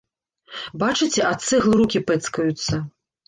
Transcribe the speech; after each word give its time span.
Бачыце, 0.83 1.19
ад 1.31 1.45
цэглы 1.51 1.75
рукі 1.81 2.03
пэцкаюцца? 2.09 2.81